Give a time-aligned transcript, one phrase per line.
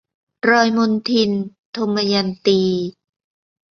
[0.49, 1.31] รอยมลทิน-
[1.77, 2.61] ทมยันตี